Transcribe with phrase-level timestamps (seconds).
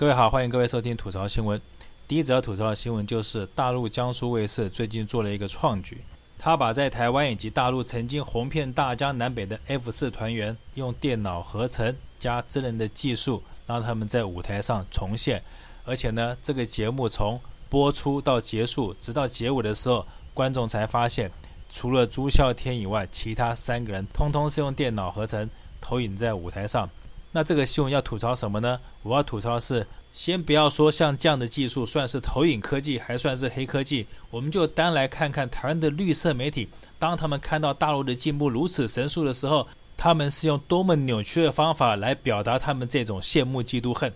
[0.00, 1.60] 各位好，欢迎各位收听吐槽新闻。
[2.08, 6.02] 第一则吐槽的新闻就是大陆江苏卫视最近做了一个创举，
[6.38, 15.42] 他把在台湾以及大陆曾经红遍大江南北的 F 四团员用电脑合成加真人的技术，让他们在舞台上重现。
[15.84, 21.30] 而且呢，这个节目从播出到结束，直到结尾的时候，观众才发现，
[21.68, 26.88] 除了朱孝天以外，其他三个人通通是用电脑合成投影在舞台上。
[27.32, 28.80] 那这个新闻要吐槽什么呢？
[29.02, 44.12] 我要吐槽的是，先不要说像这样的技术算是投影科技，还算是黑科技，我们就单来看看台湾的绿色媒体，当他们看到大陆的进步如此神速的时候，他们是用多么扭曲的方法来表达他们这种羡慕、嫉妒、恨。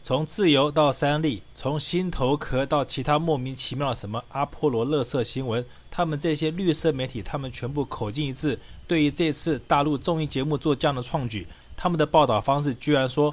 [0.00, 11.46] 从自由到三立，从心头壳到其他莫名其妙的什么阿波罗乐色新闻，他们这些绿色媒体，他们全部口径一致，对于这次大陆综艺节目做这样的创举。
[11.80, 13.32] 他们的报道方式居然说：“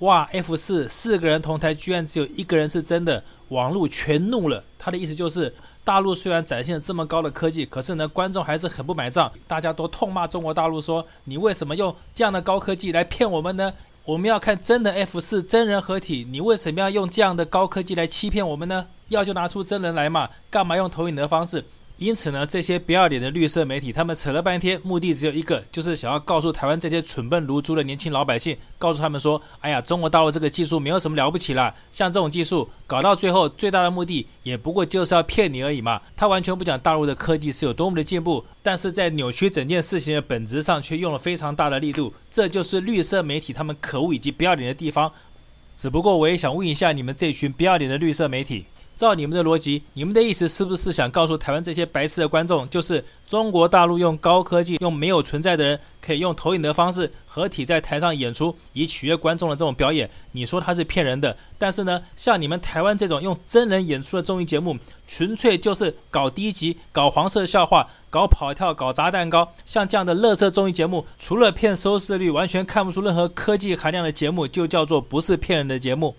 [0.00, 4.64] 哇，F 四四个人同台，居然只有一个人是真的。”网络全怒了。
[4.76, 9.30] 他的意思就是，大陆虽然展现了这么高的科技，可是呢，观众还是很不买账。
[9.46, 13.72] 大家都痛骂中国大陆说：“你为什么用这样的高科技来骗我们呢？
[14.06, 18.88] 我们要看真的 F 四真人合体，你为什么要用这样的高科技来欺骗我们呢？
[19.08, 21.64] 要就拿出真人来嘛，干嘛用投影的方式？”
[21.96, 42.12] 因此呢，这些不要脸的绿色媒体，他们扯了半天，目的只有一个，就是想要告诉台湾这些蠢笨如猪的年轻老百姓，告诉他们说：“哎呀，中国大陆这个技术没有什么了不起啦，像这种技术搞到最后，最大的目的也不过就是要骗你而已嘛。”他完全不讲大陆的科技是有多么的进步，但是在扭曲整件事情的本质上却用了非常大的力度。
[42.28, 45.12] 这就是绿色媒体他们可恶以及不要脸的地方。
[45.76, 48.66] 只不过我也想问一下你们这群不要脸的绿色媒体。
[48.94, 60.08] 照你们的逻辑，你们的意思是不是想告诉台湾这些白痴的观众，就是中国大陆用高科技，用没有存在的人，可以用投影的方式合体在台上演出，以取悦观众的这种表演？
[60.32, 76.14] 你说他是骗人的，但是呢，像你们台湾这种用真人演出的综艺节目，纯粹就是搞低级、搞黄色笑话、搞跑跳、搞砸蛋糕，像这样的乐色综艺节目，除了骗收视率，完全看不出任何科技含量的节目，就叫做不是骗人的节目。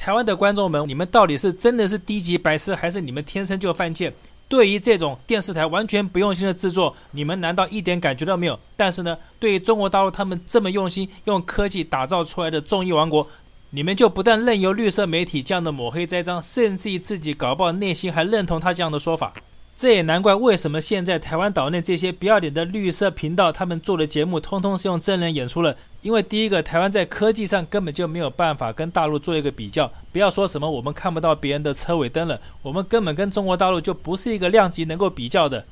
[0.00, 4.10] 台湾的观众们，你们到底是真的是低级白痴，还是你们天生就犯贱？
[4.48, 8.58] 对于这种电视台完全不用心的制作，你们难道一点感觉都没有？
[8.78, 13.28] 但是呢，对于中国大陆他们这么用心用科技打造出来的综艺王国，
[13.68, 19.34] 你们就不但任由绿色媒体这样的抹黑栽赃，甚至于自己搞不好内心还认同他这样的说法。
[19.76, 25.76] 这也难怪，为什么现在台湾岛内这些不要脸的绿色频道，他们做的节目通通是用真人演出了。
[26.02, 35.66] 因为第一个，台湾在科技上根本就没有办法跟大陆做一个比较，不要说什么我们看不到别人的车尾灯了，我们根本跟中国大陆就不是一个量级能够比较的。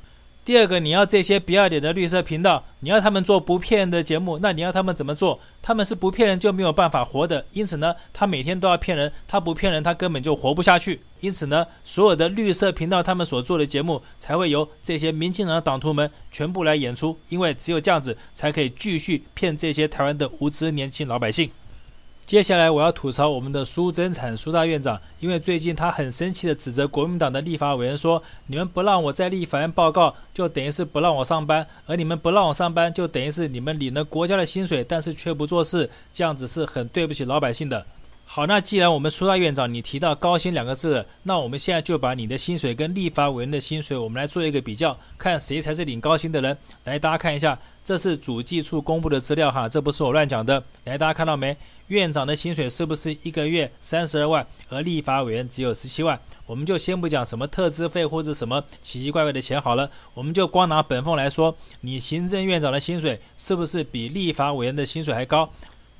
[0.45, 5.39] 第二个，你要这些不要脸的绿色频道，你要他们做不骗人的节目，那你要他们怎么做？
[5.61, 7.45] 他们是不骗人就没有办法活的。
[7.51, 11.01] 因此呢，他每天都要骗人，他不骗人，他根本就活不下去。
[11.19, 21.51] 因此呢，所有的绿色频道他们所做的节目，才会由这些民进党的党徒们全部来演出，因为只有这样子，才可以继续骗这些台湾的无知年轻老百姓。
[22.29, 37.83] 接下来我要吐槽我们的苏贞产苏大院长，因为最近他很生气地指责国民党的立法委员说：“你们不让我在立法院报告，就等于是不让我上班；而你们不让我上班，就等于是你们领了国家的薪水，但是却不做事，这样子是很对不起老百姓的。”
[38.31, 46.55] 好，那既然我们苏大院长你提到高薪两个字，那我们现在就把你的薪水跟立法委员的薪水，我们来做一个比较，看谁才是领高薪的人。
[46.83, 50.63] 来，大家看一下，这是主计处公布的资料哈，这不是我乱讲的。
[50.83, 51.57] 来，大家看到没？
[51.87, 56.21] 院长的薪水是不是一个月三十二万，而立法委员只有十七万？
[56.45, 65.51] 我们就先不讲什么特资费或者什么奇奇怪怪的钱好了，我们就光拿本俸来说，你行政院长的薪水是不是比立法委员的薪水还高？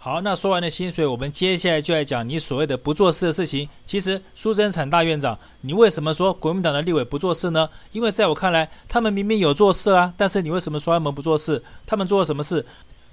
[0.01, 3.67] 好，那说完了薪水，我们接下来就来讲你所谓的不做事的事情。
[3.85, 7.69] 其实苏贞昌大院长，你为什么说国民党的立委不做事呢？
[7.91, 11.62] 因为在我看来，他们明明有做事啊，但是你为什么说他们不做事？
[11.85, 12.65] 他们做了什么事？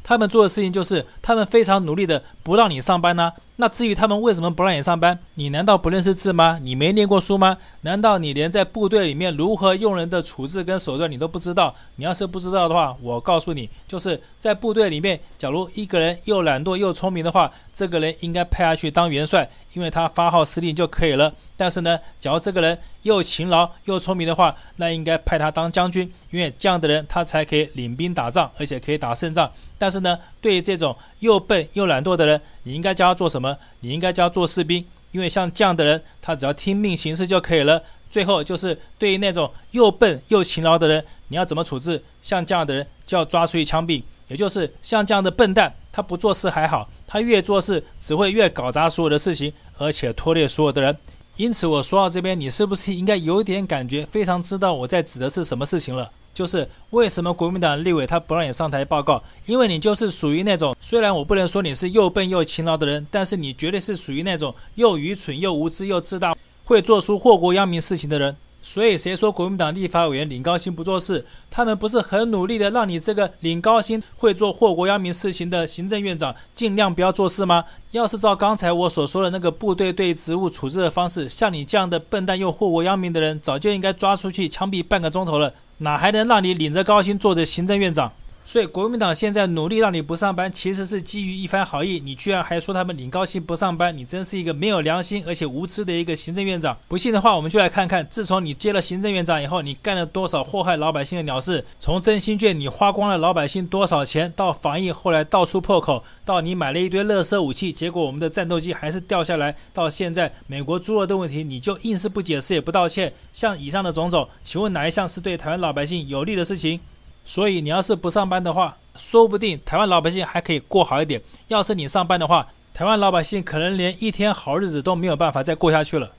[0.05, 5.19] 他们做的事情就是，他们非常努力的不让你上班呢、那至于他们为什么不让你上班？
[5.35, 6.58] 你难道不认识字吗？
[6.62, 7.56] 你没念过书吗？
[7.81, 11.75] 难道你连在部队里面如何用人的处置跟手段你都不知道？
[11.97, 21.32] 你要是不知道的话，我告诉你，就是在部队里面，假如一个人又懒惰又聪明的话，这个人应该派下去当元帅，因为他发号施令就可以了。
[21.56, 29.50] 但是呢，假如这个人又勤劳又聪明的话，那应该派他当将军，因为这样的人他才可以领兵打仗，而且可以打胜仗。
[29.79, 33.45] 但是呢，对于这种又笨又懒惰的人，你应该教他做什么？
[33.81, 37.82] 你应该叫做士兵，因为像这样的人，他只要听命行事就可以了。
[38.08, 42.02] 最后就是对于那种又笨又勤劳的人，你要怎么处置？
[42.22, 45.75] 像这样的人就要抓出去枪毙，也就是像这样的笨蛋。
[45.93, 50.96] 他不做事还好，他越做事只会越搞砸所有的事情，而且拖累所有的人。
[51.37, 56.10] 因此，我说到这边，你是不是应该有点感觉，非常知道我在指的是什么事情了？
[56.37, 59.25] 就是为什么国民党立委他不让你上台报告？
[59.47, 68.37] 因为你就是属于那种，虽然我不能说你是又笨又勤劳的人，但是你绝对是属于那种又愚蠢又无知又自大，会做出祸国殃民事情的人。
[68.62, 71.25] 所以谁说国民党立法委员领高薪不做事？
[71.49, 77.65] 他们不是很努力的让你这个领高薪会做祸国殃民事情的行政院长尽量不要做事吗？
[77.93, 88.12] 要是照刚才我所说的那个部队对职务处置的方式，像你这样的笨蛋又祸国殃民的人，早就应该抓出去枪毙半个钟头了，哪还能让你领着高薪做着行政院长？
[88.46, 91.98] 所以国民党现在努力让你不上班，其实是基于一番好意。
[91.98, 96.78] 你居然还说他们领高薪不上班，你真是一个没有良心而且无知的一个行政院长。
[96.87, 101.64] 不信的话，我们就来看看，自从你接了行政院长以后，你干了多少祸害老百姓的鸟事？
[101.81, 104.32] 从振兴券你花光了老百姓多少钱？
[104.37, 109.56] 到防疫后来到处破口，到你买了一堆垃圾武器，结果我们的战斗机还是掉下来。
[109.75, 113.12] 到现在美国猪肉的问题，你就硬是不解释也不道歉。
[113.32, 116.78] 像以上的种种，请问哪一项是对台湾老百姓有利的事情？
[117.26, 121.20] 所以你要是不上班的话，说不定台湾老百姓还可以过好一点。
[121.49, 126.12] 要是你上班的话，台湾老百姓可能连一天好日子都没有办法再过下去了。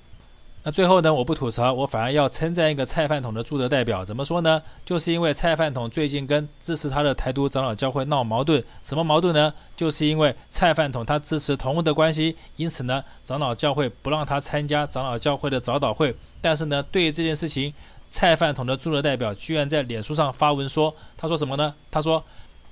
[0.63, 4.03] 那最后呢，我不吐槽，我反而要称赞一个蔡饭桶的朱德代表。
[4.03, 4.61] 怎么说呢？
[4.83, 8.61] 就是因为蔡饭桶最近跟支持他的台独长老教会闹矛盾。
[8.83, 9.53] 什么矛盾呢？
[9.77, 16.13] 就是因为蔡饭桶他支持同婚的关系，因此呢，长老教会不让他参加长老教会的早祷会。
[16.41, 17.73] 但是呢，对于这件事情，
[18.09, 21.75] 菜饭桶的驻德代表居然在脸书上发文说：“他说什么呢？
[21.91, 22.23] 他说。”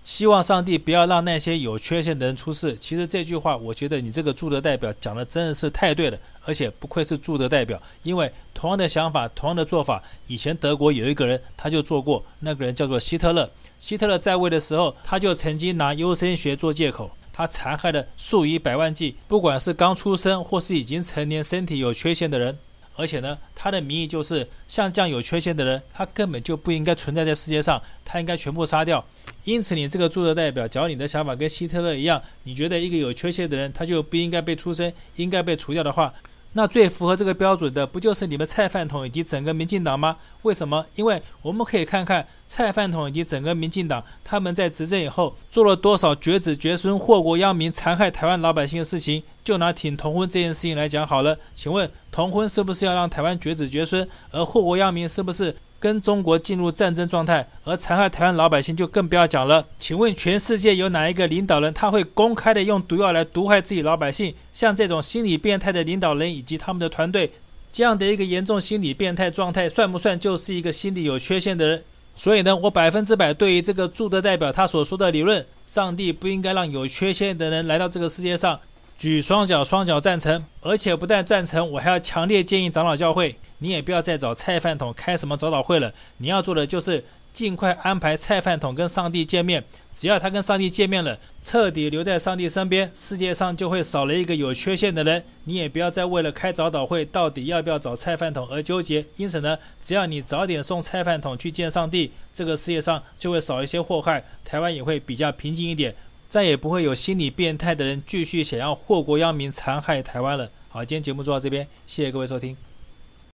[0.06, 2.76] 希望上帝不要让那些有缺陷的人出事。
[2.76, 13.50] 其实这句话，我觉得你这个驻德代表讲的真的是太对了，而且不愧是驻德代表，因为同样的想法，同样的做法，以前德国有一个人他就做过，那个人叫做希特勒。
[13.80, 22.60] 希特勒在位的时候，他就曾经拿优生学做借口，他残害了数以百万计，不管是刚出生或是已经成年、身体有缺陷的人。
[22.96, 29.06] 而且呢，他的名义就是像这样有缺陷的人，他根本就不应该存在在世界上，他应该全部杀掉。
[29.44, 36.14] 因此，你这个驻德代表，只要你的想法跟希特勒一样，你觉得一个有缺陷的人他就不应该被出生，应该被除掉的话，
[36.58, 40.16] 那最符合这个标准的，不就是你们蔡饭桶以及整个民进党吗？
[40.44, 40.86] 为什么？
[40.96, 49.22] 因为我们可以看看蔡饭桶以及整个民进党，他们在执政以后做了多少绝子绝孙、祸国殃民、残害台湾老百姓的事情。
[49.44, 54.08] 就拿挺同婚这件事情来讲好了，请问同婚是不是要让台湾绝子绝孙？
[54.32, 55.56] 而祸国殃民是不是？
[55.86, 59.68] 跟中国进入战争状态，而残害台湾老百姓就更不要讲了。
[59.78, 64.34] 请问全世界有哪一个领导人他会公开的用毒药来毒害自己老百姓？
[64.52, 67.32] 像这种心理变态的领导人以及他们的团队，
[67.72, 71.84] 这样的一个严重心理变态状态，算不算就是一个心理有缺陷的人？
[72.16, 78.60] 所以呢，我百分之百对于这个驻德代表他所说的理论，上帝不应该让有缺陷的人来到这个世界上。
[78.98, 85.94] 举双脚，双脚赞成，而且不但赞成，我还要强烈建议长老教会，你也不要再找菜饭桶开什么早祷会了。
[86.18, 87.04] 你要做的就是
[87.34, 89.66] 尽快安排菜饭桶跟上帝见面。
[89.94, 95.24] 只要他跟上帝见面了，彻底留在上帝身边，世界上就会少了一个有缺陷的人。
[95.44, 99.06] 你也不要再为了开早祷会到底要不要找菜饭桶而纠结。
[99.18, 105.94] 因此呢，只要你早点送菜饭桶去见上帝，这个世界上就会少一些祸害，台湾也会比较平静一点。
[106.36, 110.52] 再也不会有心理变态的人继续想要祸国殃民、残害台湾了。
[110.68, 112.75] 好，今天节目做到这边，谢谢各位收听。